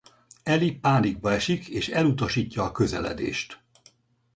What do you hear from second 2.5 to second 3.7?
a közeledést.